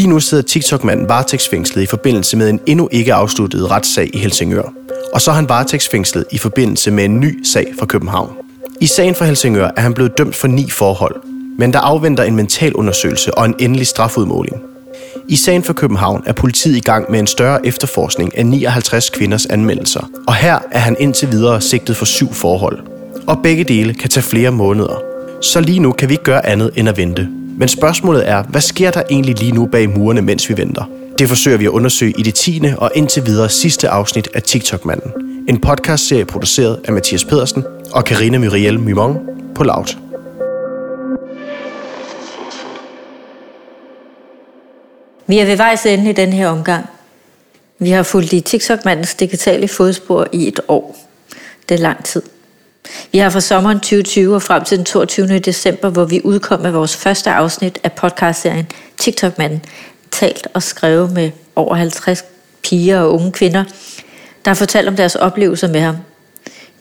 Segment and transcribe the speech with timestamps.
[0.00, 4.72] Lige nu sidder TikTok-manden varetægtsfængslet i forbindelse med en endnu ikke afsluttet retssag i Helsingør.
[5.12, 8.32] Og så er han varetægtsfængslet i forbindelse med en ny sag fra København.
[8.80, 11.16] I sagen fra Helsingør er han blevet dømt for ni forhold,
[11.58, 14.56] men der afventer en mental undersøgelse og en endelig strafudmåling.
[15.28, 19.46] I sagen for København er politiet i gang med en større efterforskning af 59 kvinders
[19.46, 22.78] anmeldelser, og her er han indtil videre sigtet for syv forhold.
[23.26, 25.02] Og begge dele kan tage flere måneder.
[25.40, 27.39] Så lige nu kan vi ikke gøre andet end at vente.
[27.60, 30.84] Men spørgsmålet er, hvad sker der egentlig lige nu bag murene, mens vi venter?
[31.18, 32.62] Det forsøger vi at undersøge i det 10.
[32.78, 35.12] og indtil videre sidste afsnit af TikTok-manden.
[35.48, 39.18] En podcastserie produceret af Mathias Pedersen og Karina Muriel Mimon
[39.54, 39.96] på Loud.
[45.26, 46.86] Vi er ved vejs ende i den her omgang.
[47.78, 50.96] Vi har fulgt i TikTok-mandens digitale fodspor i et år.
[51.68, 52.22] Det er lang tid.
[53.12, 55.38] Vi har fra sommeren 2020 og frem til den 22.
[55.38, 58.66] december, hvor vi udkom med vores første afsnit af podcastserien
[58.98, 59.64] TikTok-manden,
[60.10, 62.24] talt og skrevet med over 50
[62.62, 63.64] piger og unge kvinder,
[64.44, 65.96] der har fortalt om deres oplevelser med ham.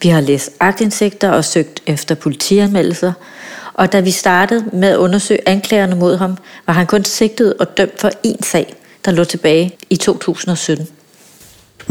[0.01, 3.13] Vi har læst agtindsigter og søgt efter politianmeldelser,
[3.73, 7.77] og da vi startede med at undersøge anklagerne mod ham, var han kun sigtet og
[7.77, 10.87] dømt for én sag, der lå tilbage i 2017.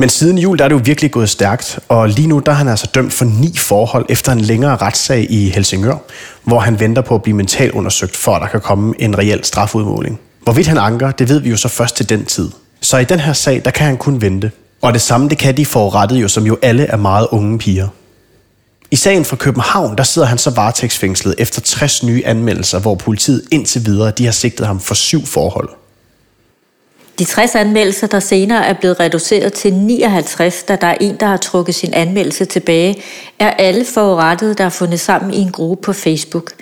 [0.00, 2.56] Men siden jul der er det jo virkelig gået stærkt, og lige nu der er
[2.56, 5.96] han altså dømt for ni forhold efter en længere retssag i Helsingør,
[6.44, 9.44] hvor han venter på at blive mentalt undersøgt, for at der kan komme en reel
[9.44, 10.20] strafudmåling.
[10.42, 12.50] Hvorvidt han anker, det ved vi jo så først til den tid.
[12.80, 14.50] Så i den her sag, der kan han kun vente.
[14.82, 17.88] Og det samme, det kan de forurettede jo, som jo alle er meget unge piger.
[18.90, 23.42] I sagen fra København, der sidder han så varetægtsfængslet efter 60 nye anmeldelser, hvor politiet
[23.50, 25.68] indtil videre de har sigtet ham for syv forhold.
[27.18, 31.26] De 60 anmeldelser, der senere er blevet reduceret til 59, da der er en, der
[31.26, 33.02] har trukket sin anmeldelse tilbage,
[33.38, 36.52] er alle forurettede, der er fundet sammen i en gruppe på Facebook.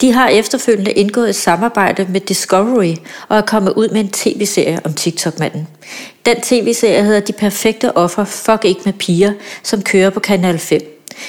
[0.00, 2.94] De har efterfølgende indgået et samarbejde med Discovery
[3.28, 5.68] og er kommet ud med en tv-serie om TikTok-manden.
[6.26, 10.80] Den tv-serie hedder De perfekte offer, fuck ikke med piger, som kører på Kanal 5.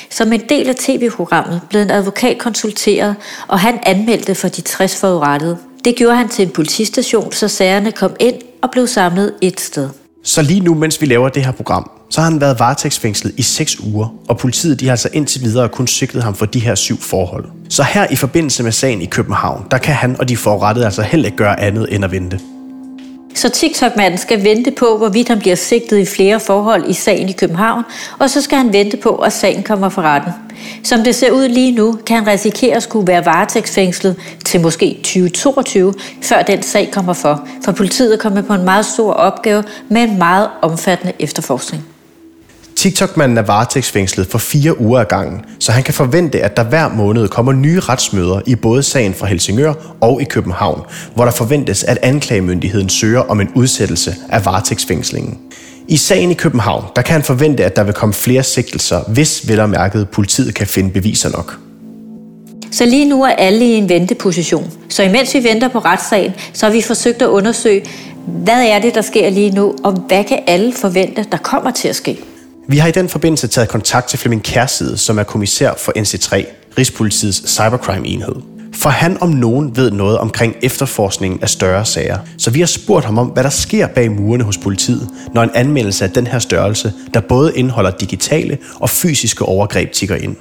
[0.09, 3.15] Som en del af tv-programmet blev en advokat konsulteret,
[3.47, 5.57] og han anmeldte for de 60 forurettede.
[5.85, 9.89] Det gjorde han til en politistation, så sagerne kom ind og blev samlet et sted.
[10.23, 13.41] Så lige nu, mens vi laver det her program, så har han været varetægtsfængslet i
[13.41, 16.75] 6 uger, og politiet de har altså indtil videre kun sigtet ham for de her
[16.75, 17.45] syv forhold.
[17.69, 21.01] Så her i forbindelse med sagen i København, der kan han og de forurettede altså
[21.01, 22.39] heller ikke gøre andet end at vente.
[23.35, 27.31] Så TikTok-manden skal vente på, hvorvidt han bliver sigtet i flere forhold i sagen i
[27.31, 27.83] København,
[28.19, 30.31] og så skal han vente på, at sagen kommer for retten.
[30.83, 34.15] Som det ser ud lige nu, kan han risikere at skulle være varetægtsfængslet
[34.45, 38.85] til måske 2022, før den sag kommer for, for politiet er kommet på en meget
[38.85, 41.94] stor opgave med en meget omfattende efterforskning.
[42.85, 46.89] TikTok-manden er varetægtsfængslet for fire uger ad gangen, så han kan forvente, at der hver
[46.89, 50.81] måned kommer nye retsmøder i både sagen fra Helsingør og i København,
[51.15, 55.37] hvor der forventes, at anklagemyndigheden søger om en udsættelse af varetægtsfængslingen.
[55.87, 59.47] I sagen i København, der kan han forvente, at der vil komme flere sigtelser, hvis
[59.47, 61.57] vel og mærket politiet kan finde beviser nok.
[62.71, 64.71] Så lige nu er alle i en venteposition.
[64.89, 67.85] Så imens vi venter på retssagen, så har vi forsøgt at undersøge,
[68.27, 71.87] hvad er det, der sker lige nu, og hvad kan alle forvente, der kommer til
[71.87, 72.17] at ske.
[72.67, 76.45] Vi har i den forbindelse taget kontakt til Flemming Kærside, som er kommissær for NC3,
[76.77, 78.35] Rigspolitiets cybercrime-enhed.
[78.73, 82.17] For han om nogen ved noget omkring efterforskningen af større sager.
[82.37, 85.49] Så vi har spurgt ham om, hvad der sker bag murene hos politiet, når en
[85.53, 90.35] anmeldelse af den her størrelse, der både indeholder digitale og fysiske overgreb, tigger ind.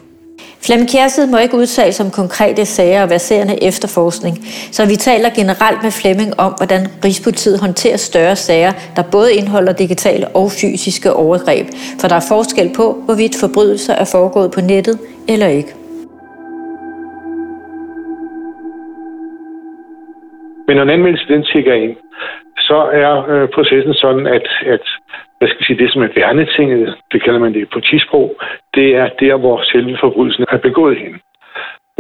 [0.64, 5.82] Flemming Kjærsid må ikke udtale som konkrete sager og verserende efterforskning, så vi taler generelt
[5.82, 11.68] med Flemming om, hvordan Rigspolitiet håndterer større sager, der både indeholder digitale og fysiske overgreb,
[12.00, 14.98] for der er forskel på, hvorvidt forbrydelser er foregået på nettet
[15.28, 15.83] eller ikke.
[20.66, 21.96] Men når en anmeldelse den tigger ind,
[22.58, 24.84] så er øh, processen sådan, at, at
[25.38, 28.36] hvad skal vi sige, det som er værnetinget, det kalder man det på tisprog,
[28.74, 31.20] det er der, hvor selve forbrydelsen er begået hen.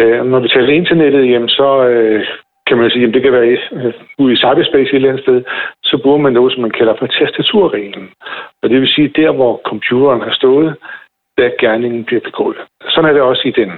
[0.00, 2.26] Øh, når vi taler internettet, jamen, så øh,
[2.66, 5.42] kan man sige, at det kan være øh, ude i cyberspace et eller andet sted,
[5.82, 8.10] så bruger man noget, som man kalder for tastaturreglen.
[8.62, 10.76] Og det vil sige, der hvor computeren har stået,
[11.38, 12.56] der gerningen bliver begået.
[12.88, 13.72] Sådan er det også i den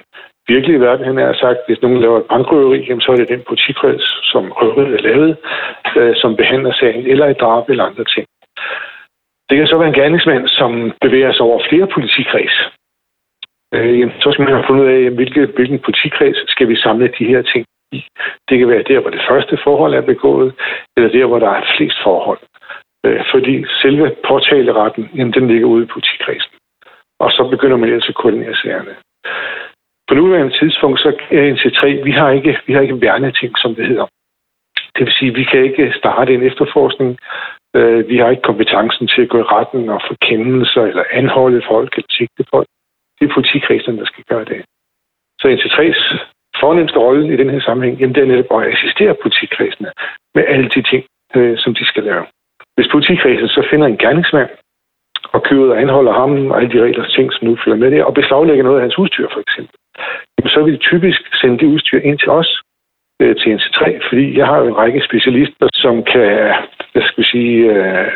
[0.48, 1.06] virkelige verden.
[1.06, 4.52] Han har sagt, hvis nogen laver et bankrøveri, jamen, så er det den politikreds, som
[4.58, 5.36] røveriet er lavet,
[5.96, 8.26] øh, som behandler sagen, eller et drab eller andre ting.
[9.48, 12.56] Det kan så være en gerningsmand, som bevæger sig over flere politikreds.
[13.74, 17.14] Øh, jamen, så skal man have fundet ud af, hvilke, hvilken politikreds skal vi samle
[17.18, 18.04] de her ting i.
[18.48, 20.54] Det kan være der, hvor det første forhold er begået,
[20.96, 22.38] eller der, hvor der er flest forhold.
[23.06, 26.52] Øh, fordi selve påtaleretten, jamen, den ligger ude i politikredsen.
[27.18, 28.94] Og så begynder man ellers at koordinere sagerne.
[30.08, 33.86] På nuværende tidspunkt, så er NC3, vi har ikke, vi har ikke værneting, som det
[33.86, 34.06] hedder.
[34.96, 37.18] Det vil sige, at vi kan ikke starte en efterforskning.
[37.76, 41.62] Øh, vi har ikke kompetencen til at gå i retten og få kendelser eller anholde
[41.68, 42.68] folk eller sigte folk.
[43.18, 44.64] Det er politikredsene, der skal gøre det.
[45.40, 46.02] Så NC3's
[46.60, 49.90] fornemmeste rolle i den her sammenhæng, jamen det er netop at assistere politikredsene
[50.34, 51.04] med alle de ting,
[51.36, 52.24] øh, som de skal lave.
[52.76, 54.50] Hvis politikredsen så finder en gerningsmand,
[55.32, 57.90] og køber og anholder ham og alle de regler og ting, som nu følger med
[57.90, 59.74] det, og beslaglægger noget af hans udstyr for eksempel,
[60.46, 62.62] så vil de typisk sende det udstyr ind til os,
[63.22, 66.54] øh, til NC3, fordi jeg har jo en række specialister, som kan
[66.96, 68.08] hvad skal vi sige, øh,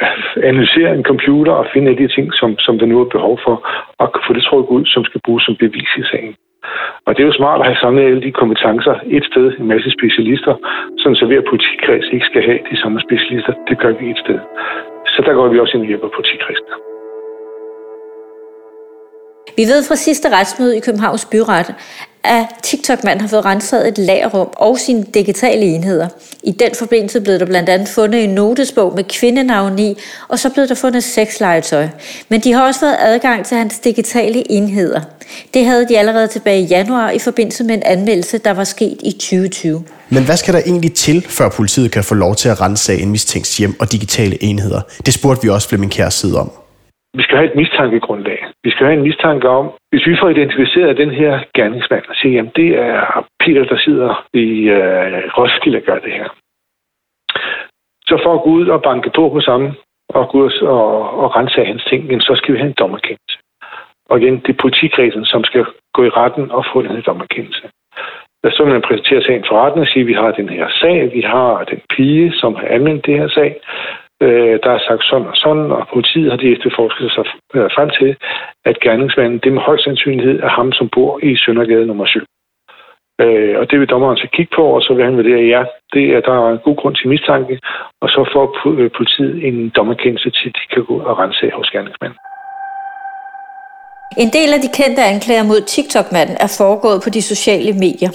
[0.50, 3.56] analysere en computer og finde de ting, som, som der nu er behov for,
[3.98, 6.34] og få det trukket ud, som skal bruges som bevis i sagen.
[7.06, 9.90] Og det er jo smart at have samlet alle de kompetencer et sted, en masse
[9.98, 10.54] specialister,
[10.98, 13.52] sådan så hver politikreds ikke skal have de samme specialister.
[13.68, 14.38] Det gør vi et sted.
[15.12, 16.89] Så der går vi også ind og hjælper politikredsene.
[19.56, 21.74] Vi ved fra sidste retsmøde i Københavns Byret,
[22.24, 26.08] at TikTok-manden har fået renset et lagerrum og sine digitale enheder.
[26.44, 29.94] I den forbindelse blev der blandt andet fundet en notesbog med kvindenavn i,
[30.28, 31.88] og så blev der fundet sexlegetøj.
[32.28, 35.00] Men de har også fået adgang til hans digitale enheder.
[35.54, 38.98] Det havde de allerede tilbage i januar i forbindelse med en anmeldelse, der var sket
[39.04, 39.84] i 2020.
[40.10, 43.10] Men hvad skal der egentlig til, før politiet kan få lov til at rense en
[43.10, 44.80] mistænkt hjem og digitale enheder?
[45.06, 46.50] Det spurgte vi også Flemming Kjær side om.
[47.14, 48.38] Vi skal have et mistankegrundlag.
[48.64, 52.34] Vi skal have en mistanke om, hvis vi får identificeret den her gerningsmand og siger,
[52.34, 56.28] jamen det er Peter, der sidder i øh, Roskilde og gør det her.
[58.08, 59.72] Så for at gå ud og banke på hos ham
[60.08, 63.38] og gå ud og, og rense af hans ting, så skal vi have en dommerkendelse.
[64.10, 67.70] Og igen, det er politikredsen, som skal gå i retten og få den her dommerkendelse.
[68.44, 71.14] Så vil man præsentere sagen for retten og sige, at vi har den her sag,
[71.14, 73.60] vi har den pige, som har anmeldt det her sag,
[74.22, 77.24] Øh, der er sagt sådan og sådan, og politiet har de efterforsket sig
[77.54, 78.16] øh, frem til,
[78.64, 82.20] at gerningsmanden, det med høj sandsynlighed, er ham, som bor i Søndergade nummer 7.
[83.20, 85.62] Øh, og det vil dommeren så kigge på, og så vil han vurdere, ja,
[85.92, 87.58] det er, der er en god grund til mistanke,
[88.02, 88.44] og så får
[88.78, 92.18] øh, politiet en dommerkendelse til, at de kan gå og rense hos gerningsmanden.
[94.16, 98.10] En del af de kendte anklager mod TikTok-manden er foregået på de sociale medier.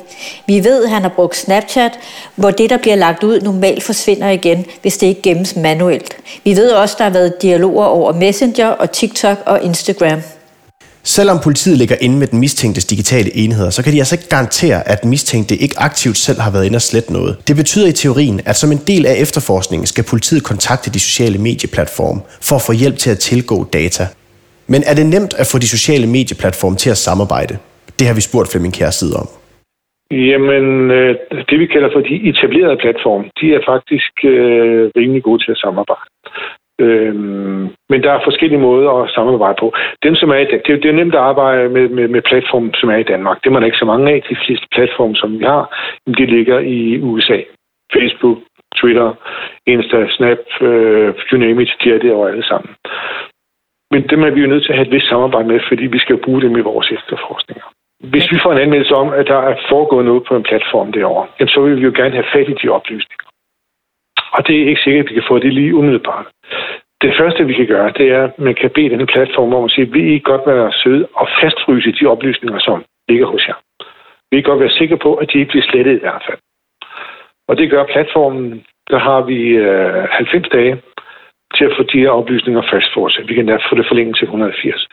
[0.47, 1.91] Vi ved, at han har brugt Snapchat,
[2.35, 6.17] hvor det, der bliver lagt ud, normalt forsvinder igen, hvis det ikke gemmes manuelt.
[6.43, 10.21] Vi ved også, at der har været dialoger over Messenger og TikTok og Instagram.
[11.03, 14.87] Selvom politiet ligger inde med den mistænktes digitale enheder, så kan de altså ikke garantere,
[14.87, 17.37] at den mistænkte ikke aktivt selv har været inde og slet noget.
[17.47, 21.37] Det betyder i teorien, at som en del af efterforskningen skal politiet kontakte de sociale
[21.37, 24.07] medieplatforme for at få hjælp til at tilgå data.
[24.71, 27.53] Men er det nemt at få de sociale medieplatforme til at samarbejde?
[27.99, 29.27] Det har vi spurgt Flemming Kjærsid om.
[30.11, 31.15] Jamen, øh,
[31.49, 35.57] det vi kalder for de etablerede platforme, de er faktisk øh, rimelig gode til at
[35.57, 36.09] samarbejde.
[36.79, 39.73] Øhm, men der er forskellige måder at samarbejde på.
[40.03, 42.71] Dem, som er i, det, er, det er nemt at arbejde med, med, med platforme,
[42.73, 43.37] som er i Danmark.
[43.41, 44.23] Det er man ikke så mange af.
[44.29, 45.63] De fleste platforme, som vi har,
[46.17, 47.39] de ligger i USA.
[47.93, 48.37] Facebook,
[48.79, 49.09] Twitter,
[49.67, 52.71] Insta, Snap, øh, you name it, de er det over alle sammen.
[53.95, 55.99] Men dem er vi jo nødt til at have et vist samarbejde med, fordi vi
[55.99, 57.67] skal bruge dem i vores efterforskninger.
[58.11, 61.47] Hvis vi får en anmeldelse om, at der er foregået noget på en platform derovre,
[61.53, 63.27] så vil vi jo gerne have fat i de oplysninger.
[64.35, 66.25] Og det er ikke sikkert, at vi kan få det lige umiddelbart.
[67.01, 69.71] Det første, vi kan gøre, det er, at man kan bede denne platform om at
[69.71, 73.59] sige, vil I godt være søde og fastfryse de oplysninger, som ligger hos jer.
[74.31, 76.39] Vi kan godt være sikre på, at de ikke bliver slettet i hvert fald.
[77.47, 80.81] Og det gør platformen, der har vi øh, 90 dage
[81.55, 83.29] til at få de her oplysninger fastfrosset.
[83.29, 84.87] Vi kan da få det forlænget til 180.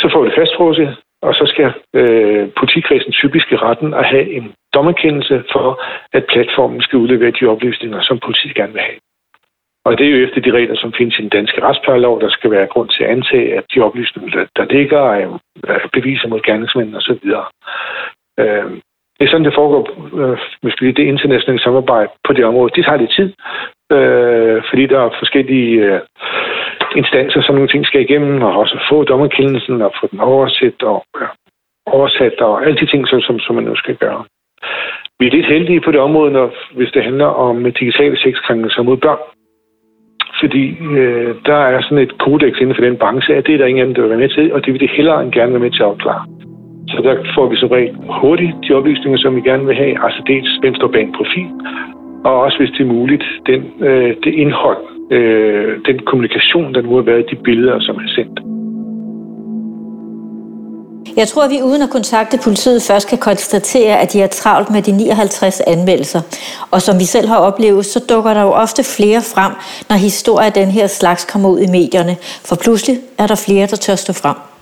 [0.00, 4.26] Så får vi det fastfrosset, og så skal øh, politikredsen typisk i retten at have
[4.38, 8.98] en dommerkendelse for, at platformen skal udlevere de oplysninger, som politiet gerne vil have.
[9.86, 12.50] Og det er jo efter de regler, som findes i den danske retsplejelov, der skal
[12.50, 15.38] være grund til at antage, at de oplysninger, der, der ligger, er,
[15.68, 17.26] er beviser mod gerningsmænd osv.
[18.40, 18.70] Øh,
[19.18, 19.82] det er sådan, det foregår,
[20.20, 22.72] øh, hvis vi det internationale samarbejde på det område.
[22.74, 23.28] Det tager lidt tid,
[23.92, 26.00] øh, fordi der er forskellige øh,
[26.96, 31.04] instanser, som nogle ting skal igennem, og også få dommerkendelsen og få den oversat og,
[31.20, 31.28] øh,
[31.86, 34.24] oversat og alle de ting, som, som, som man nu skal gøre.
[35.18, 38.96] Vi er lidt heldige på det område, når, hvis det handler om digitale sexkrænkelser mod
[38.96, 39.18] børn.
[40.40, 40.64] Fordi
[41.00, 43.82] øh, der er sådan et kodex inden for den branche, at det er der ingen
[43.82, 45.70] anden, der vil være med til, og det vil de hellere end gerne være med
[45.70, 46.45] til at opklare.
[46.92, 50.04] Så der får vi så rent hurtigt de oplysninger, som vi gerne vil have.
[50.04, 51.50] Altså dels, hvem står bag en profil,
[52.24, 56.94] og også hvis det er muligt, den, øh, det indhold, øh, den kommunikation, der nu
[56.94, 58.40] har været, i de billeder, som er sendt.
[61.16, 64.70] Jeg tror, at vi uden at kontakte politiet først kan konstatere, at de er travlt
[64.70, 66.20] med de 59 anmeldelser.
[66.70, 69.52] Og som vi selv har oplevet, så dukker der jo ofte flere frem,
[69.88, 72.16] når historier af den her slags kommer ud i medierne.
[72.48, 74.55] For pludselig er der flere, der tør stå frem.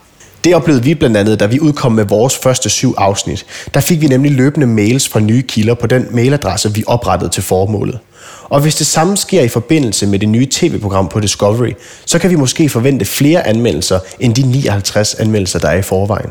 [0.45, 3.47] Det oplevede vi blandt andet, da vi udkom med vores første syv afsnit.
[3.75, 7.43] Der fik vi nemlig løbende mails fra nye kilder på den mailadresse, vi oprettede til
[7.43, 7.99] formålet.
[8.45, 11.73] Og hvis det samme sker i forbindelse med det nye tv-program på Discovery,
[12.07, 16.31] så kan vi måske forvente flere anmeldelser end de 59 anmeldelser, der er i forvejen.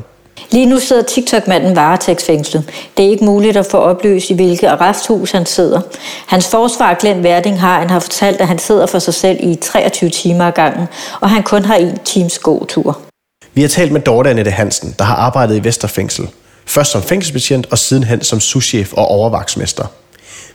[0.51, 2.63] Lige nu sidder TikTok-manden varetægtsfængslet.
[2.97, 5.81] Det er ikke muligt at få opløst, i hvilket arresthus han sidder.
[6.27, 9.55] Hans forsvar, Glenn Verding, har, han har fortalt, at han sidder for sig selv i
[9.55, 10.87] 23 timer ad gangen,
[11.21, 13.12] og han kun har en times gåtur.
[13.53, 16.27] Vi har talt med Dorte Annette Hansen, der har arbejdet i Vesterfængsel.
[16.65, 19.85] Først som fængselsbetjent og sidenhen som souschef og overvagtsmester.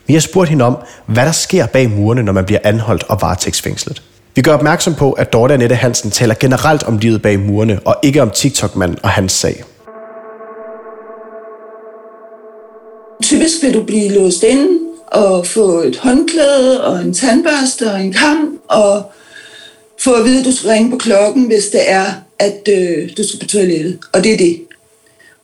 [0.07, 0.77] Vi har spurgt hende om,
[1.07, 4.03] hvad der sker bag murene, når man bliver anholdt og varetægtsfængslet.
[4.35, 7.97] Vi gør opmærksom på, at Dorte Annette Hansen taler generelt om livet bag murene, og
[8.03, 9.65] ikke om TikTok-manden og hans sag.
[13.23, 14.69] Typisk vil du blive låst inde
[15.07, 19.13] og få et håndklæde og en tandbørste og en kam, og
[19.99, 22.05] få at vide, at du skal ringe på klokken, hvis det er,
[22.39, 23.99] at øh, du skal på toilettet.
[24.13, 24.61] Og det er det.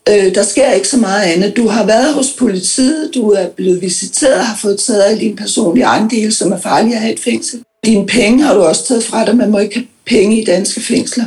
[0.09, 1.57] Øh, der sker ikke så meget andet.
[1.57, 5.37] Du har været hos politiet, du er blevet visiteret og har fået taget alle dine
[5.37, 7.63] personlige andele, som er farlige at have et fængsel.
[7.85, 9.37] Dine penge har du også taget fra dig.
[9.37, 11.25] Man må ikke have penge i danske fængsler.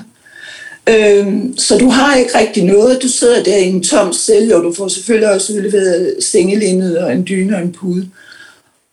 [0.89, 3.03] Øhm, så du har ikke rigtig noget.
[3.03, 7.13] Du sidder der i en tom celle, og du får selvfølgelig også udleveret sengelindet og
[7.13, 8.09] en dyne og en pude.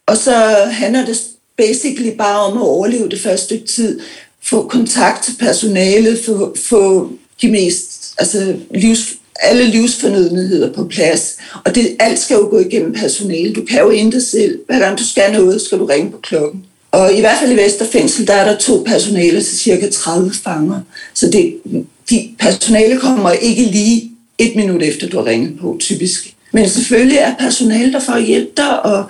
[0.06, 0.32] Og så
[0.70, 1.20] handler det
[1.56, 4.00] basically bare om at overleve det første stykke tid.
[4.44, 7.10] Få kontakt til personalet, få, få
[7.42, 9.08] de mest, altså livs,
[9.40, 11.36] alle livsfornødenheder på plads.
[11.64, 13.52] Og det, alt skal jo gå igennem personale.
[13.52, 14.58] Du kan jo intet selv.
[14.66, 16.64] Hver gang du skal noget, skal du ringe på klokken.
[16.92, 20.80] Og i hvert fald i Vesterfængsel, der er der to personale til cirka 30 fanger.
[21.14, 21.54] Så det,
[22.10, 26.34] de personale kommer ikke lige et minut efter, du har ringet på, typisk.
[26.52, 29.04] Men selvfølgelig er personale der for at hjælpe dig, og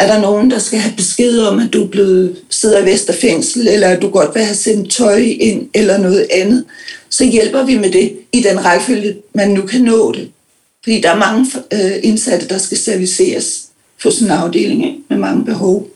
[0.00, 3.68] er der nogen, der skal have besked om, at du er blevet sidder i Vesterfængsel,
[3.68, 6.64] eller at du godt vil have sendt tøj ind, eller noget andet,
[7.10, 10.30] så hjælper vi med det i den rækkefølge, man nu kan nå det.
[10.82, 13.66] Fordi der er mange øh, indsatte, der skal serviceres
[14.02, 14.98] på sådan en afdeling ikke?
[15.08, 15.86] med mange behov.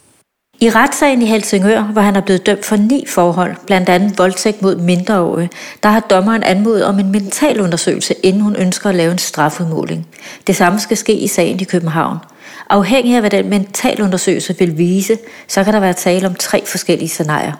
[0.61, 4.63] I retssagen i Helsingør, hvor han er blevet dømt for ni forhold, blandt andet voldtægt
[4.63, 5.51] mod mindreårige,
[5.83, 10.07] der har dommeren anmodet om en mentalundersøgelse, inden hun ønsker at lave en strafudmåling.
[10.47, 12.19] Det samme skal ske i sagen i København.
[12.71, 15.19] Afhængig af, hvad den mentalundersøgelse vil vise,
[15.49, 17.53] så kan der være tale om tre forskellige scenarier.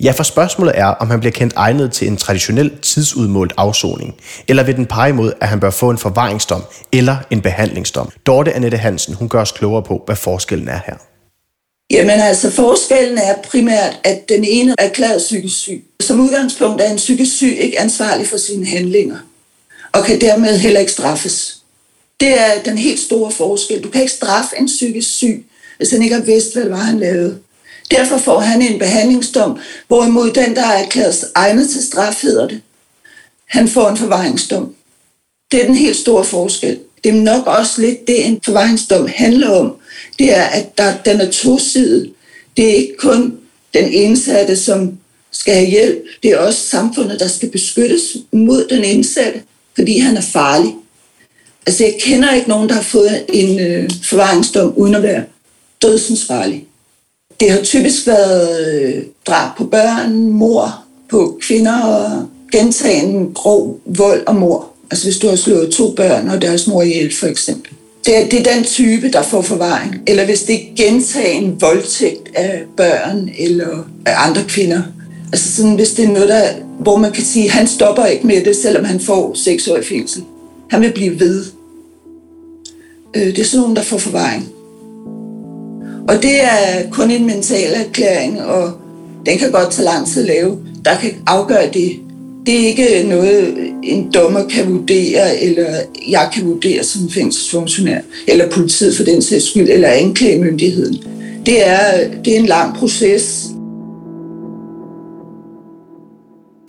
[0.00, 4.14] Ja, for spørgsmålet er, om han bliver kendt egnet til en traditionel tidsudmålt afsoning,
[4.48, 8.10] eller vil den pege imod, at han bør få en forvaringsdom eller en behandlingsdom.
[8.26, 10.94] Dorte Annette Hansen, hun gør os klogere på, hvad forskellen er her.
[11.90, 15.84] Jamen altså, forskellen er primært, at den ene er erklæret psykisk syg.
[16.00, 19.16] Som udgangspunkt er en psykisk syg ikke ansvarlig for sine handlinger,
[19.92, 21.63] og kan dermed heller ikke straffes.
[22.20, 23.84] Det er den helt store forskel.
[23.84, 26.76] Du kan ikke straffe en psykisk syg, hvis han ikke har vidst, hvad det var,
[26.76, 27.38] han lavede.
[27.90, 32.60] Derfor får han en behandlingsdom, hvorimod den, der er erklæret egnet til straf, hedder det.
[33.46, 34.74] Han får en forvaringsdom.
[35.52, 36.78] Det er den helt store forskel.
[37.04, 39.76] Det er nok også lidt det, en forvaringsdom handler om.
[40.18, 42.12] Det er, at der, den er tosidig.
[42.56, 43.38] Det er ikke kun
[43.74, 44.98] den indsatte, som
[45.30, 46.04] skal have hjælp.
[46.22, 49.42] Det er også samfundet, der skal beskyttes mod den indsatte,
[49.74, 50.74] fordi han er farlig.
[51.66, 55.22] Altså, jeg kender ikke nogen, der har fået en øh, forvaringsdom uden at være
[55.82, 56.64] dødsensfarlig.
[57.40, 64.26] Det har typisk været øh, drab på børn, mor på kvinder og gentagen grov vold
[64.26, 64.68] og mor.
[64.90, 67.72] Altså hvis du har slået to børn og deres mor ihjel for eksempel.
[68.06, 70.02] Det er, det er den type, der får forvaring.
[70.06, 74.82] Eller hvis det er gentagen voldtægt af børn eller af andre kvinder.
[75.32, 78.26] Altså sådan, hvis det er noget, der, hvor man kan sige, at han stopper ikke
[78.26, 80.22] med det, selvom han får seks år i fængsel.
[80.70, 81.44] Han vil blive ved.
[83.16, 84.48] Øh, det er sådan nogen, der får forvaring.
[86.08, 88.72] Og det er kun en mental erklæring, og
[89.26, 90.58] den kan godt tage lang tid at lave.
[90.84, 92.00] Der kan afgøre det.
[92.46, 95.66] Det er ikke noget, en dommer kan vurdere, eller
[96.08, 101.02] jeg kan vurdere som fængselsfunktionær, eller politiet for den sags skyld, eller anklagemyndigheden.
[101.46, 103.46] Det er, det er en lang proces.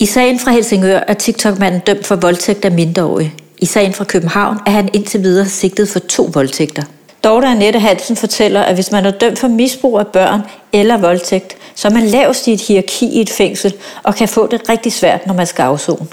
[0.00, 3.32] I sagen fra Helsingør er TikTok-manden dømt for voldtægt af mindreårige.
[3.58, 6.82] I sagen fra København er han indtil videre sigtet for to voldtægter.
[7.24, 10.40] Dorte Annette Hansen fortæller, at hvis man er dømt for misbrug af børn
[10.72, 14.46] eller voldtægt, så er man lavest i et hierarki i et fængsel og kan få
[14.46, 16.06] det rigtig svært, når man skal afzone.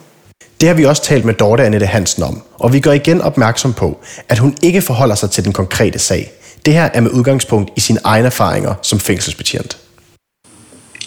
[0.62, 3.74] Det har vi også talt med Dorte Annette Hansen om, og vi gør igen opmærksom
[3.74, 3.98] på,
[4.30, 6.32] at hun ikke forholder sig til den konkrete sag.
[6.66, 9.78] Det her er med udgangspunkt i sine egne erfaringer som fængselsbetjent.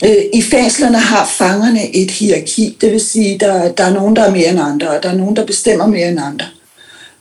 [0.04, 4.22] Øh, I fængslerne har fangerne et hierarki, det vil sige, der, der er nogen, der
[4.22, 6.46] er mere end andre, og der er nogen, der bestemmer mere end andre.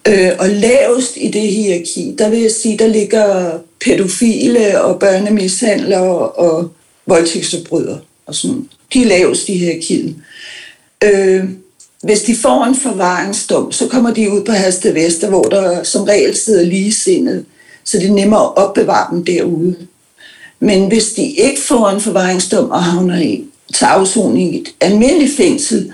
[0.08, 6.30] Øh, og lavest i det hierarki, der vil jeg sige, der ligger pædofile og børnemishandlere
[6.30, 6.72] og
[7.06, 8.70] voldtægtsforbrydere og sådan.
[8.94, 10.16] De er lavest i hierarkiet.
[11.04, 11.44] Øh,
[12.04, 16.04] hvis de får en forvaringsdom, så kommer de ud på Haste Vester, hvor der som
[16.04, 17.46] regel sidder lige sindet,
[17.84, 19.76] så det er nemmere at opbevare dem derude.
[20.66, 23.44] Men hvis de ikke får en forvaringsdom og havner i
[23.74, 25.94] til afsoning i et almindeligt fængsel,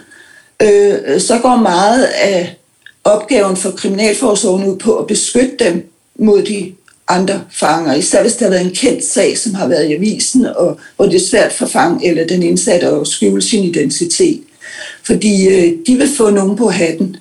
[0.61, 2.55] øh, så går meget af
[3.03, 6.73] opgaven for Kriminalforsorgen ud på at beskytte dem mod de
[7.07, 7.93] andre fanger.
[7.93, 11.05] Især hvis der har været en kendt sag, som har været i avisen, og hvor
[11.05, 14.41] det er svært for fang eller den indsatte at skjule sin identitet.
[15.03, 17.17] Fordi øh, de vil få nogen på hatten,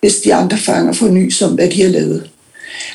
[0.00, 2.30] hvis de andre fanger får ny som, hvad de har lavet.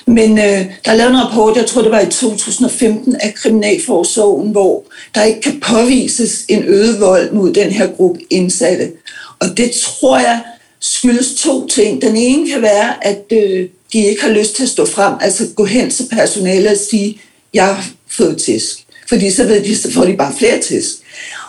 [0.05, 4.51] Men øh, der er lavet en rapport, jeg tror det var i 2015, af Kriminalforsorgen,
[4.51, 4.83] hvor
[5.15, 8.91] der ikke kan påvises en øget vold mod den her gruppe indsatte.
[9.39, 10.41] Og det tror jeg
[10.79, 12.01] skyldes to ting.
[12.01, 15.47] Den ene kan være, at øh, de ikke har lyst til at stå frem, altså
[15.55, 17.21] gå hen til personalet og sige,
[17.53, 18.85] jeg har fået tæsk.
[19.09, 20.89] Fordi så ved de, så får de bare flere tæsk.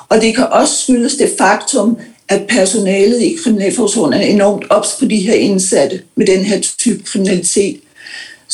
[0.08, 5.04] Og det kan også skyldes det faktum, at personalet i Kriminalforsorgen er enormt ops på
[5.04, 7.80] de her indsatte med den her type kriminalitet.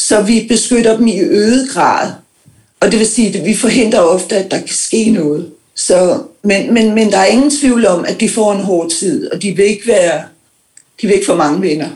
[0.09, 2.11] Så vi beskytter dem i øget grad.
[2.81, 5.51] Og det vil sige, at vi forhindrer ofte, at der kan ske noget.
[5.75, 9.33] Så, men, men, men der er ingen tvivl om, at de får en hård tid,
[9.33, 10.23] og de vil ikke være,
[11.03, 11.89] de vil ikke få mange venner.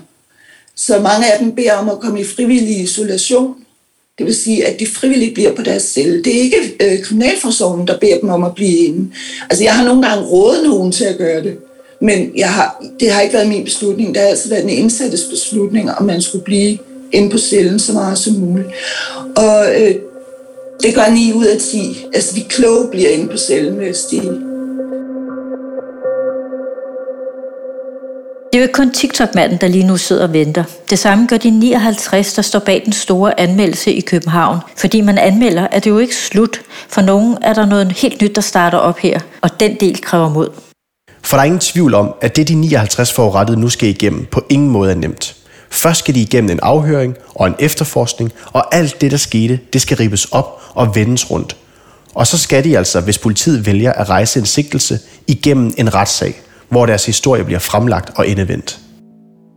[0.76, 3.54] Så mange af dem beder om at komme i frivillig isolation.
[4.18, 6.24] Det vil sige, at de frivilligt bliver på deres celle.
[6.24, 9.10] Det er ikke øh, kriminalforsorgen, der beder dem om at blive inde.
[9.50, 11.58] Altså, jeg har nogle gange rådet nogen til at gøre det,
[12.00, 14.14] men jeg har, det har ikke været min beslutning.
[14.14, 16.78] Det har altid været en indsattes beslutning, om man skulle blive
[17.12, 18.68] inde på cellen så meget som muligt.
[19.36, 19.94] Og øh,
[20.82, 22.06] det gør 9 ud af 10.
[22.14, 24.20] Altså, de kloge bliver inde på cellen, hvis de
[28.54, 30.64] Det er jo ikke kun TikTok-manden, der lige nu sidder og venter.
[30.90, 34.58] Det samme gør de 59, der står bag den store anmeldelse i København.
[34.76, 36.60] Fordi man anmelder, at det jo ikke slut.
[36.88, 40.28] For nogen er der noget helt nyt, der starter op her, og den del kræver
[40.28, 40.48] mod.
[41.22, 44.44] For der er ingen tvivl om, at det de 59 forurettede nu skal igennem, på
[44.50, 45.36] ingen måde er nemt.
[45.74, 49.80] Først skal de igennem en afhøring og en efterforskning, og alt det, der skete, det
[49.80, 51.56] skal ribes op og vendes rundt.
[52.14, 56.34] Og så skal de altså, hvis politiet vælger at rejse en sigtelse, igennem en retssag–
[56.68, 58.78] hvor deres historie bliver fremlagt og endevendt.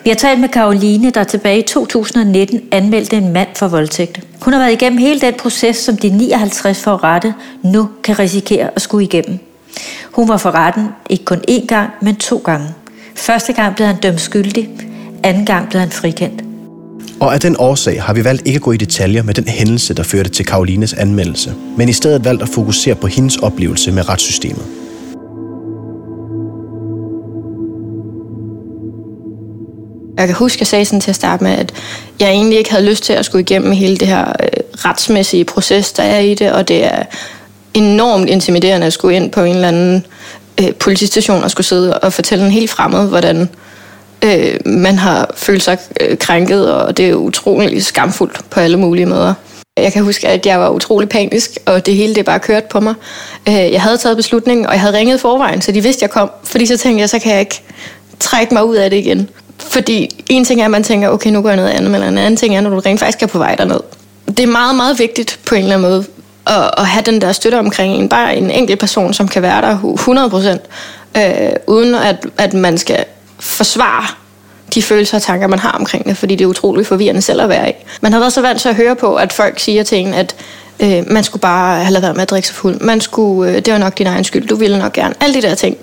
[0.04, 4.20] Vi har talt med Karoline, der tilbage i 2019 anmeldte en mand for voldtægt.
[4.42, 8.70] Hun har været igennem hele den proces, som de 59 for rette nu kan risikere
[8.76, 9.40] at skulle igennem.
[10.12, 12.68] Hun var for retten ikke kun én gang, men to gange.
[13.16, 14.70] Første gang blev han dømt skyldig,
[15.24, 16.44] anden gang blev han frikendt.
[17.20, 19.94] Og af den årsag har vi valgt ikke at gå i detaljer med den hændelse,
[19.94, 24.10] der førte til Karolines anmeldelse, men i stedet valgt at fokusere på hendes oplevelse med
[24.10, 24.66] retssystemet.
[30.18, 31.74] Jeg kan huske, at jeg sagde sådan til at starte med, at
[32.20, 34.48] jeg egentlig ikke havde lyst til at skulle igennem hele det her øh,
[34.86, 37.04] retsmæssige proces, der er i det, og det er
[37.74, 40.06] enormt intimiderende at skulle ind på en eller anden
[40.62, 43.50] øh, politistation og skulle sidde og fortælle en helt fremmed, hvordan
[44.22, 49.06] øh, man har følt sig øh, krænket, og det er utroligt skamfuldt på alle mulige
[49.06, 49.34] måder.
[49.78, 52.80] Jeg kan huske, at jeg var utrolig panisk, og det hele det bare kørt på
[52.80, 52.94] mig.
[53.48, 56.10] Øh, jeg havde taget beslutningen, og jeg havde ringet forvejen, så de vidste, at jeg
[56.10, 56.32] kom.
[56.44, 57.62] Fordi så tænkte jeg, så kan jeg ikke
[58.20, 59.30] trække mig ud af det igen.
[59.60, 62.18] Fordi en ting er, at man tænker, okay, nu går jeg noget andet, men en
[62.18, 63.80] anden ting er, når du rent faktisk er på vej derned.
[64.28, 66.06] Det er meget, meget vigtigt på en eller anden måde
[66.48, 68.10] at, at have den der støtte omkring en.
[68.10, 70.62] Bare en enkelt person, som kan være der 100 procent,
[71.18, 73.06] øh, uden at, at man skal
[73.40, 74.08] forsvare
[74.74, 77.50] de følelser og tanker, man har omkring det, fordi det er utroligt forvirrende selv at
[77.50, 77.74] være i.
[78.02, 80.36] Man har været så vant til at høre på, at folk siger til en, at
[80.80, 82.80] øh, man skulle bare have lavet være med at drikke sig fuld.
[82.80, 85.16] Man skulle, øh, det var nok din egen skyld, du ville nok gerne.
[85.20, 85.78] Alle de der ting.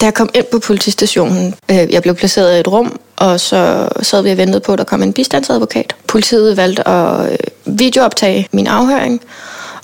[0.00, 3.88] Da jeg kom ind på politistationen, øh, jeg blev placeret i et rum, og så
[4.02, 5.96] sad vi og ventede på, at der kom en bistandsadvokat.
[6.08, 9.20] Politiet valgte at øh, videooptage min afhøring,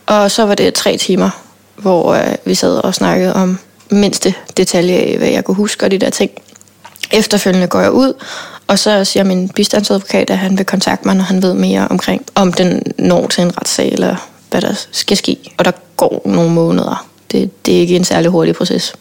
[0.06, 1.30] og så var det tre timer,
[1.76, 3.58] hvor øh, vi sad og snakkede om
[3.90, 6.30] mindste detalje af, hvad jeg kunne huske og de der ting.
[7.12, 8.12] Efterfølgende går jeg ud,
[8.66, 12.22] og så siger min bistandsadvokat, at han vil kontakte mig, når han ved mere omkring,
[12.34, 14.16] om den når til en retssag, eller
[14.50, 15.36] hvad der skal ske.
[15.58, 17.06] Og der går nogle måneder.
[17.32, 18.94] Det, det er ikke en særlig hurtig proces.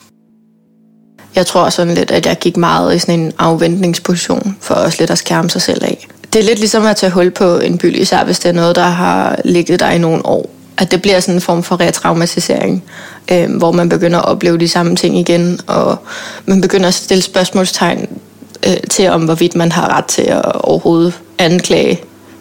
[1.35, 5.11] Jeg tror sådan lidt, at jeg gik meget i sådan en afventningsposition, for også lidt
[5.11, 6.07] at skærme sig selv af.
[6.33, 8.75] Det er lidt ligesom at tage hul på en byld, især hvis det er noget,
[8.75, 10.49] der har ligget der i nogle år.
[10.77, 12.83] At det bliver sådan en form for retraumatisering,
[13.31, 15.97] øh, hvor man begynder at opleve de samme ting igen, og
[16.45, 18.07] man begynder at stille spørgsmålstegn
[18.67, 21.99] øh, til, om hvorvidt man har ret til at overhovedet anklage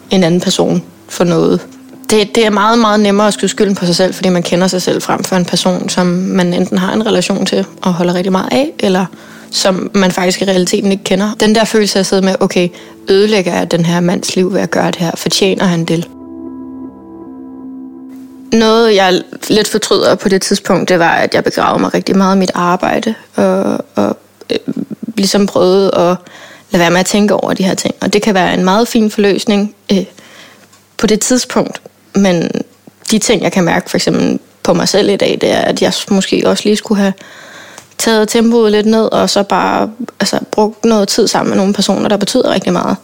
[0.09, 1.61] en anden person for noget
[2.09, 4.67] det, det er meget, meget nemmere at skyde skylden på sig selv, fordi man kender
[4.67, 8.13] sig selv frem for en person, som man enten har en relation til og holder
[8.13, 9.05] rigtig meget af, eller
[9.51, 11.33] som man faktisk i realiteten ikke kender.
[11.39, 12.69] Den der følelse af at sidde med, okay,
[13.09, 15.11] ødelægger jeg den her mands liv ved at gøre det her?
[15.15, 16.07] Fortjener han det?
[18.53, 22.35] Noget, jeg lidt fortryder på det tidspunkt, det var, at jeg begravede mig rigtig meget
[22.35, 24.17] i mit arbejde, og, og
[24.51, 24.57] øh,
[25.15, 26.15] ligesom prøvet at
[26.71, 27.95] lade være med at tænke over de her ting.
[28.01, 30.05] Og det kan være en meget fin forløsning øh,
[30.97, 31.81] på det tidspunkt,
[32.15, 32.51] men
[33.11, 35.81] de ting, jeg kan mærke for eksempel på mig selv i dag, det er, at
[35.81, 37.13] jeg måske også lige skulle have
[37.97, 42.09] taget tempoet lidt ned, og så bare altså, brugt noget tid sammen med nogle personer,
[42.09, 42.97] der betyder rigtig meget.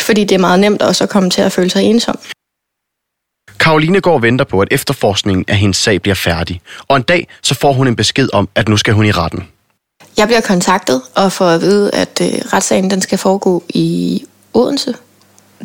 [0.00, 2.18] Fordi det er meget nemt også at komme til at føle sig ensom.
[3.60, 6.60] Karoline går og venter på, at efterforskningen af hendes sag bliver færdig.
[6.88, 9.48] Og en dag så får hun en besked om, at nu skal hun i retten.
[10.16, 14.22] Jeg bliver kontaktet og får at vide, at øh, retssagen den skal foregå i
[14.54, 14.94] Odense.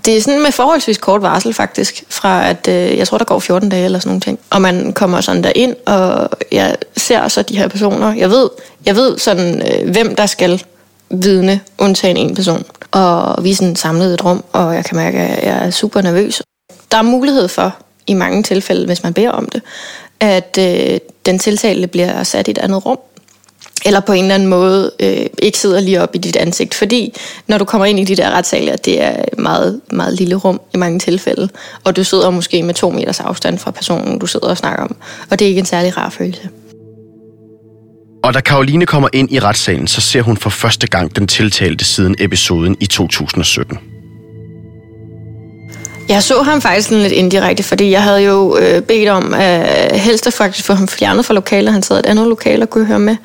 [0.06, 3.40] Det er sådan med forholdsvis kort varsel faktisk, fra at øh, jeg tror, der går
[3.40, 4.40] 14 dage eller sådan nogle ting.
[4.50, 8.14] Og man kommer sådan der ind, og jeg ser så de her personer.
[8.14, 8.50] Jeg ved,
[8.86, 10.64] jeg ved sådan, øh, hvem der skal
[11.10, 12.64] vidne, undtagen en person.
[12.92, 16.02] Og vi er sådan samlet et rum, og jeg kan mærke, at jeg er super
[16.02, 16.42] nervøs.
[16.92, 17.76] Der er mulighed for,
[18.08, 19.62] i mange tilfælde, hvis man beder om det,
[20.20, 23.00] at øh, den tiltalte bliver sat i et andet rum,
[23.86, 26.74] eller på en eller anden måde øh, ikke sidder lige op i dit ansigt.
[26.74, 27.14] Fordi
[27.48, 30.78] når du kommer ind i de der retssaler, det er meget, meget lille rum i
[30.78, 31.50] mange tilfælde,
[31.84, 34.96] og du sidder måske med to meters afstand fra personen, du sidder og snakker om.
[35.32, 36.50] Og det er ikke en særlig rar følelse.
[38.24, 41.86] Og da Karoline kommer ind i retssalen, så ser hun for første gang den tiltalte
[41.86, 43.99] siden episoden i 2017.
[46.10, 50.28] Jeg så ham faktisk lidt indirekte, fordi jeg havde jo øh, bedt om at helst
[50.28, 51.74] at faktisk få ham fjernet fra lokalet.
[51.74, 53.16] Han sad et andet lokale og kunne høre med.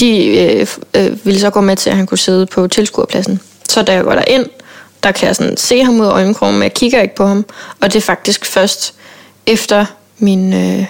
[0.00, 3.40] De øh, øh, ville så gå med til, at han kunne sidde på tilskuerpladsen.
[3.68, 4.46] Så da jeg går ind,
[5.02, 7.44] der kan jeg sådan se ham ud af øjenkrogen, men jeg kigger ikke på ham.
[7.80, 8.94] Og det er faktisk først
[9.46, 9.86] efter
[10.18, 10.84] min, øh,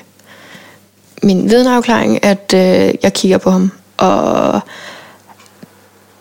[1.22, 3.72] min vidneafklaring, at øh, jeg kigger på ham.
[3.96, 4.60] Og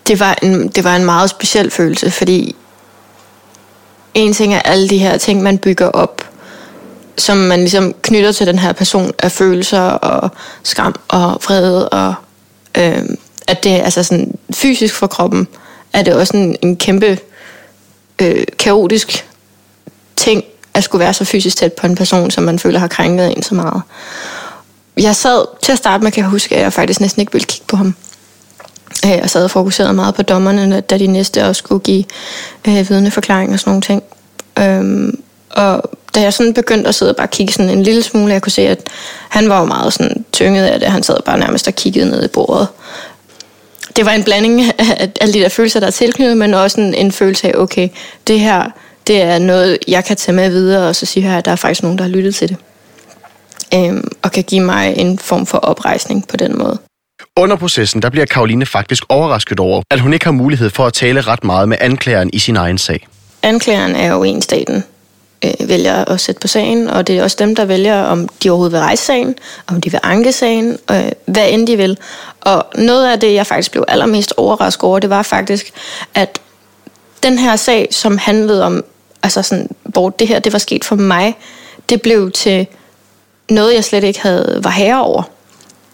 [0.06, 2.56] det var, en, det var en meget speciel følelse, fordi
[4.14, 6.24] en ting er alle de her ting, man bygger op,
[7.16, 10.30] som man ligesom knytter til den her person af følelser og
[10.62, 12.14] skam og vrede og
[12.78, 13.02] øh,
[13.48, 15.48] at det altså sådan fysisk for kroppen,
[15.92, 17.18] er det også en, en kæmpe
[18.22, 19.26] øh, kaotisk
[20.16, 20.44] ting
[20.74, 23.42] at skulle være så fysisk tæt på en person, som man føler har krænket en
[23.42, 23.82] så meget.
[24.96, 27.46] Jeg sad til at starte med, kan jeg huske, at jeg faktisk næsten ikke ville
[27.46, 27.94] kigge på ham.
[29.04, 32.04] Øh, jeg sad og fokuserede meget på dommerne, da de næste også skulle give
[32.68, 34.02] øh, vidneforklaring og sådan nogle ting.
[34.58, 38.32] Øhm, og da jeg sådan begyndte at sidde og bare kigge sådan en lille smule,
[38.32, 38.88] jeg kunne se, at
[39.28, 40.88] han var jo meget sådan tynget af det.
[40.88, 42.68] Han sad bare nærmest og kiggede ned i bordet.
[43.96, 46.94] Det var en blanding af alle de der følelser, der er tilknyttet, men også en,
[46.94, 47.88] en følelse af, okay,
[48.26, 48.64] det her,
[49.06, 51.56] det er noget, jeg kan tage med videre, og så sige her, at der er
[51.56, 52.56] faktisk nogen, der har lyttet til det.
[53.74, 56.78] Øhm, og kan give mig en form for oprejsning på den måde.
[57.38, 60.92] Under processen, der bliver Karoline faktisk overrasket over, at hun ikke har mulighed for at
[60.92, 63.08] tale ret meget med anklageren i sin egen sag.
[63.42, 64.84] Anklageren er jo en staten
[65.44, 68.50] øh, vælger at sætte på sagen, og det er også dem, der vælger, om de
[68.50, 69.34] overhovedet vil rejse sagen,
[69.66, 71.98] om de vil anke sagen, øh, hvad end de vil.
[72.40, 75.70] Og noget af det, jeg faktisk blev allermest overrasket over, det var faktisk,
[76.14, 76.40] at
[77.22, 78.84] den her sag, som handlede om,
[79.22, 81.36] altså sådan, hvor det her, det var sket for mig,
[81.88, 82.66] det blev til
[83.50, 85.22] noget, jeg slet ikke havde var herre over.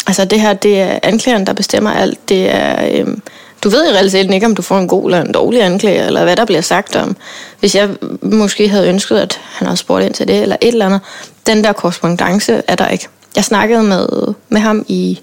[0.06, 2.28] Altså det her, det er anklageren, der bestemmer alt.
[2.28, 3.22] Det er, øhm,
[3.64, 6.24] du ved i realiteten ikke, om du får en god eller en dårlig anklager, eller
[6.24, 7.16] hvad der bliver sagt om.
[7.60, 7.88] Hvis jeg
[8.22, 11.00] måske havde ønsket, at han havde spurgt ind til det, eller et eller andet.
[11.46, 13.08] Den der korrespondence er der ikke.
[13.36, 14.08] Jeg snakkede med,
[14.48, 15.20] med ham i,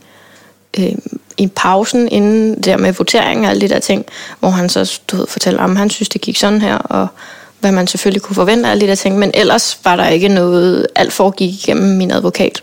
[0.79, 0.95] øh,
[1.37, 4.05] i pausen inden der med votering og alle de der ting,
[4.39, 7.07] hvor han så du ved, fortalte om, han synes, det gik sådan her, og
[7.59, 9.19] hvad man selvfølgelig kunne forvente af alle de der ting.
[9.19, 12.61] Men ellers var der ikke noget, alt foregik igennem min advokat.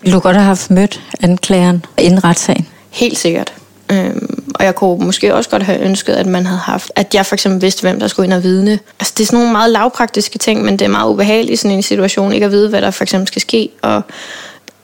[0.00, 2.66] Vil du godt have haft mødt anklageren inden retssagen?
[2.90, 3.52] Helt sikkert.
[3.92, 7.26] Øhm, og jeg kunne måske også godt have ønsket, at man havde haft, at jeg
[7.26, 8.78] for eksempel vidste, hvem der skulle ind og vidne.
[9.00, 11.76] Altså, det er sådan nogle meget lavpraktiske ting, men det er meget ubehageligt i sådan
[11.76, 13.68] en situation, ikke at vide, hvad der for eksempel skal ske.
[13.82, 14.02] Og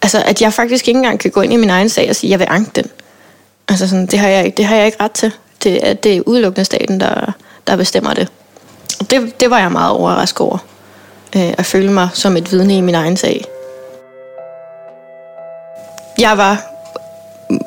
[0.02, 2.28] altså, at jeg faktisk ikke engang kan gå ind i min egen sag og sige,
[2.28, 2.90] at jeg vil anke den.
[3.68, 5.32] Altså, sådan, det, har jeg, ikke, det har jeg ikke ret til.
[5.64, 7.32] Det er, det er udelukkende staten, der,
[7.66, 8.28] der bestemmer det.
[9.00, 10.58] Og det, det var jeg meget overrasket over.
[11.36, 13.44] Øh, at føle mig som et vidne i min egen sag.
[16.18, 16.70] Jeg var,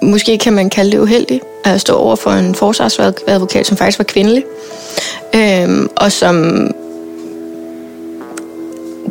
[0.01, 4.03] måske kan man kalde det uheldig, at stå over for en forsvarsadvokat, som faktisk var
[4.03, 4.43] kvindelig,
[5.35, 6.67] øh, og som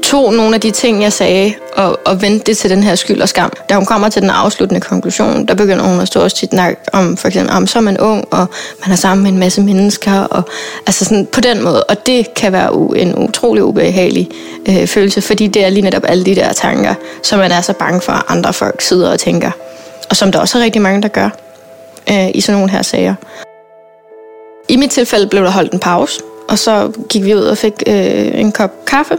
[0.06, 3.20] tog nogle af de ting, jeg sagde, og, og vendte det til den her skyld
[3.20, 3.52] og skam.
[3.68, 6.50] Da hun kommer til den afsluttende konklusion, der begynder hun at stå og tit
[6.92, 8.46] om, for eksempel, om så er man ung, og
[8.84, 10.42] man er sammen med en masse mennesker, og
[10.86, 11.84] altså sådan på den måde.
[11.84, 14.28] Og det kan være en utrolig ubehagelig
[14.68, 17.72] øh, følelse, fordi det er lige netop alle de der tanker, som man er så
[17.72, 19.50] bange for, at andre folk sidder og tænker.
[20.10, 21.30] Og som der også er rigtig mange, der gør
[22.10, 23.14] øh, i sådan nogle her sager.
[24.68, 27.72] I mit tilfælde blev der holdt en pause, og så gik vi ud og fik
[27.86, 29.18] øh, en kop kaffe,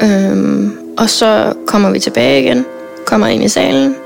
[0.00, 2.66] Øhm, og så kommer vi tilbage igen,
[3.06, 3.96] kommer ind i salen,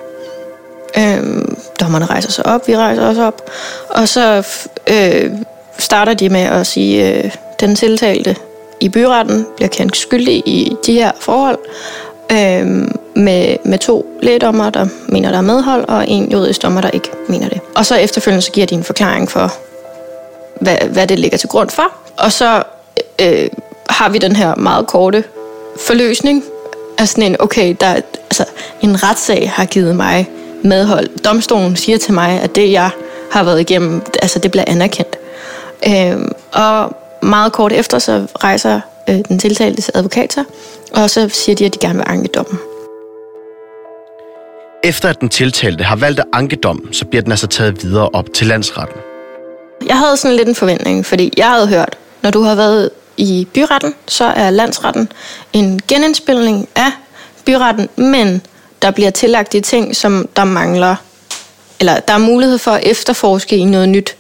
[0.99, 3.51] øhm, dommerne rejser sig op, vi rejser os op,
[3.89, 4.47] og så
[4.91, 5.31] øh,
[5.79, 8.37] starter de med at sige, øh, den tiltalte
[8.81, 11.59] i byretten bliver kendt skyldig i de her forhold,
[12.33, 16.91] Øhm, med, med to lægedommer, der mener, der er medhold, og en juridisk dommer, der
[16.91, 17.61] ikke mener det.
[17.77, 19.53] Og så efterfølgende så giver de en forklaring for,
[20.61, 21.93] hvad, hvad det ligger til grund for.
[22.17, 22.63] Og så
[23.23, 23.49] øh,
[23.91, 25.25] har vi den her meget korte
[25.81, 26.45] forløsning
[26.99, 27.87] af sådan en, okay, der,
[28.23, 28.45] altså,
[28.83, 30.31] en retssag har givet mig
[30.63, 31.09] medhold.
[31.25, 32.91] Domstolen siger til mig, at det, jeg
[33.31, 35.19] har været igennem, altså det bliver anerkendt.
[35.89, 40.45] Øh, og meget kort efter, så rejser øh, den tiltaltes advokat sig,
[40.93, 42.59] og så siger de, at de gerne vil anke dommen.
[44.85, 48.09] Efter at den tiltalte har valgt at anke dommen, så bliver den altså taget videre
[48.09, 49.01] op til landsretten.
[49.87, 53.49] Jeg havde sådan lidt en forventning, fordi jeg havde hørt, når du har været i
[53.55, 55.13] byretten, så er landsretten
[55.53, 56.91] en genindspilning af
[57.45, 58.43] byretten, men
[58.83, 60.97] der bliver tillagt de ting, som der mangler,
[61.81, 64.17] eller der er mulighed for at efterforske i noget nyt,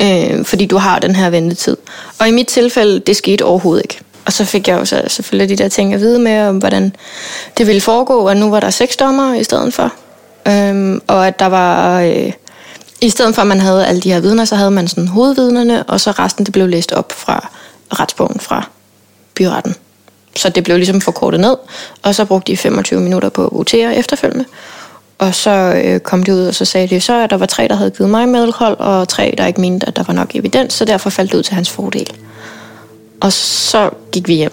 [0.00, 1.76] øh, fordi du har den her ventetid.
[2.18, 4.00] Og i mit tilfælde, det skete overhovedet ikke.
[4.26, 6.94] Og så fik jeg jo så selvfølgelig de der ting at vide med, om hvordan
[7.58, 9.92] det ville foregå, og nu var der seks dommer i stedet for.
[10.48, 12.00] Øhm, og at der var...
[12.00, 12.32] Øh,
[13.00, 15.82] I stedet for, at man havde alle de her vidner, så havde man sådan hovedvidnerne,
[15.82, 17.48] og så resten det blev læst op fra
[17.92, 18.68] retsbogen fra
[19.34, 19.74] byretten.
[20.36, 21.56] Så det blev ligesom forkortet ned,
[22.02, 24.44] og så brugte de 25 minutter på at votere efterfølgende.
[25.18, 27.68] Og så øh, kom de ud, og så sagde de så, at der var tre,
[27.68, 30.72] der havde givet mig medhold, og tre, der ikke mente, at der var nok evidens,
[30.72, 32.10] så derfor faldt det ud til hans fordel.
[33.20, 34.52] Og så gik vi hjem.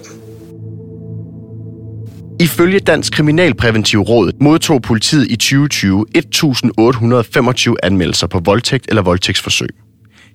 [2.39, 9.86] Ifølge Dansk Kriminalpræventiv Råd modtog politiet i 2020 1.825 anmeldelser på voldtægt eller voldtægtsforsøg.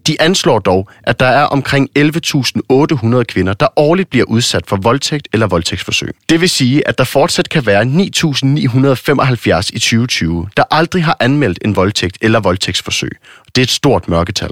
[0.06, 5.28] De anslår dog, at der er omkring 11.800 kvinder, der årligt bliver udsat for voldtægt
[5.32, 6.14] eller voldtægtsforsøg.
[6.28, 11.58] Det vil sige, at der fortsat kan være 9.975 i 2020, der aldrig har anmeldt
[11.64, 13.10] en voldtægt eller voldtægtsforsøg.
[13.46, 14.50] Det er et stort mørketal.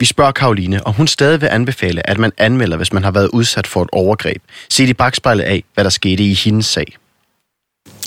[0.00, 3.28] Vi spørger Karoline, om hun stadig vil anbefale, at man anmelder, hvis man har været
[3.28, 4.42] udsat for et overgreb.
[4.70, 6.96] Se i bagspejlet af, hvad der skete i hendes sag.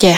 [0.03, 0.17] Ja,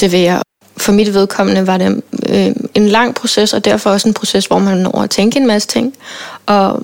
[0.00, 0.42] det vil jeg.
[0.78, 4.58] For mit vedkommende var det øh, en lang proces, og derfor også en proces, hvor
[4.58, 5.94] man når at tænke en masse ting.
[6.46, 6.82] Og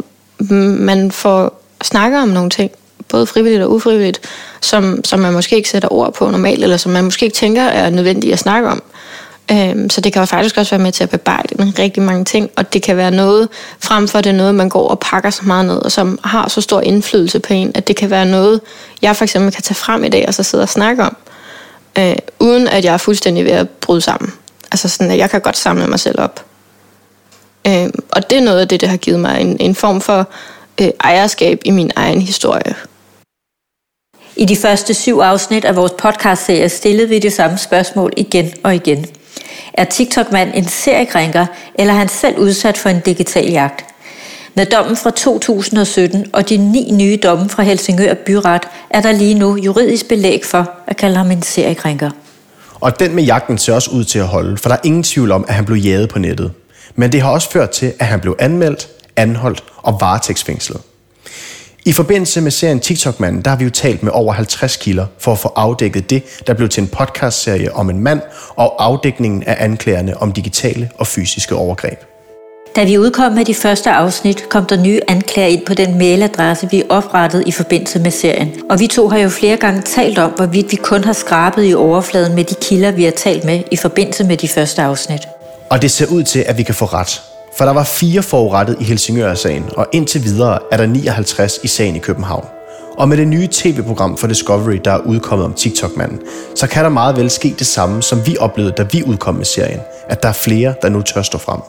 [0.48, 2.70] man får snakket om nogle ting,
[3.08, 4.20] både frivilligt og ufrivilligt,
[4.60, 7.62] som, som man måske ikke sætter ord på normalt, eller som man måske ikke tænker
[7.62, 8.82] er nødvendigt at snakke om.
[9.50, 12.24] Øhm, så det kan jo faktisk også være med til at bearbejde en rigtig mange
[12.24, 13.48] ting, og det kan være noget,
[13.80, 16.48] frem for det er noget, man går og pakker så meget ned, og som har
[16.48, 18.60] så stor indflydelse på en, at det kan være noget,
[19.02, 21.16] jeg for eksempel kan tage frem i dag, og så sidde og snakke om,
[21.98, 24.32] øh, uden at jeg er fuldstændig ved at bryde sammen.
[24.72, 26.44] Altså sådan, at jeg kan godt samle mig selv op.
[27.66, 30.28] Øh, og det er noget af det, der har givet mig en, en form for
[30.80, 32.74] øh, ejerskab i min egen historie.
[34.36, 38.74] I de første syv afsnit af vores podcast-serie stillede vi det samme spørgsmål igen og
[38.74, 39.06] igen.
[39.74, 43.93] Er TikTok-mand en seriekrænker, eller er han selv udsat for en digital jagt?
[44.56, 49.34] Med dommen fra 2017 og de ni nye domme fra Helsingør Byret, er der lige
[49.34, 52.10] nu juridisk belæg for at kalde ham en seriekrænker.
[52.80, 55.32] Og den med jagten ser også ud til at holde, for der er ingen tvivl
[55.32, 56.52] om, at han blev jaget på nettet.
[56.94, 60.80] Men det har også ført til, at han blev anmeldt, anholdt og varetægtsfængslet.
[61.84, 65.32] I forbindelse med serien TikTok-manden, der har vi jo talt med over 50 kilder for
[65.32, 68.20] at få afdækket det, der blev til en podcastserie om en mand
[68.56, 72.13] og afdækningen af anklagerne om digitale og fysiske overgreb.
[72.76, 76.68] Da vi udkom med de første afsnit, kom der nye anklager ind på den mailadresse,
[76.70, 78.52] vi oprettede i forbindelse med serien.
[78.70, 81.74] Og vi to har jo flere gange talt om, hvorvidt vi kun har skrabet i
[81.74, 85.28] overfladen med de kilder, vi har talt med i forbindelse med de første afsnit.
[85.70, 87.22] Og det ser ud til, at vi kan få ret.
[87.56, 91.96] For der var fire forurettet i Helsingør-sagen, og indtil videre er der 59 i sagen
[91.96, 92.44] i København.
[92.98, 96.20] Og med det nye tv-program for Discovery, der er udkommet om TikTok-manden,
[96.56, 99.44] så kan der meget vel ske det samme, som vi oplevede, da vi udkom med
[99.44, 99.80] serien.
[100.08, 101.60] At der er flere, der nu tør stå frem.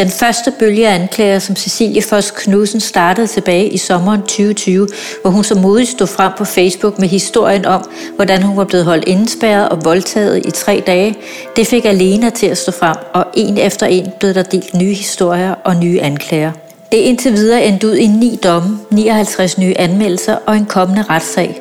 [0.00, 4.88] Den første bølge af anklager, som Cecilie Foss Knudsen startede tilbage i sommeren 2020,
[5.22, 8.84] hvor hun så modigt stod frem på Facebook med historien om, hvordan hun var blevet
[8.84, 11.16] holdt indespærret og voldtaget i tre dage,
[11.56, 14.94] det fik Alena til at stå frem, og en efter en blev der delt nye
[14.94, 16.52] historier og nye anklager.
[16.92, 21.02] Det er indtil videre endt ud i ni domme, 59 nye anmeldelser og en kommende
[21.02, 21.60] retssag.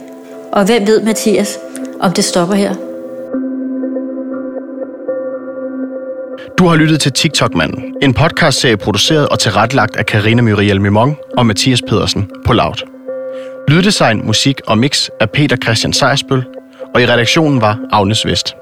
[0.52, 1.58] Og hvem ved, Mathias,
[2.00, 2.89] om det stopper her?
[6.60, 11.46] Du har lyttet til TikTok-manden, en podcastserie produceret og tilrettelagt af Karina Muriel Mimong og
[11.46, 12.88] Mathias Pedersen på Loud.
[13.68, 16.44] Lyddesign, musik og mix af Peter Christian Sejersbøl,
[16.96, 18.56] og i redaktionen var Agnes Vest.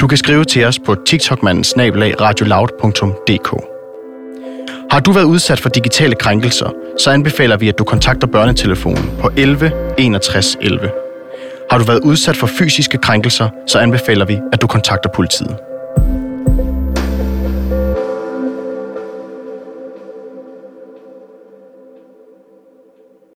[0.00, 1.74] Du kan skrive til os på tiktokmandens
[2.20, 3.50] radioloud.dk.
[4.90, 9.30] Har du været udsat for digitale krænkelser, så anbefaler vi, at du kontakter børnetelefonen på
[9.36, 10.90] 11 61 11.
[11.70, 15.56] Har du været udsat for fysiske krænkelser, så anbefaler vi, at du kontakter politiet.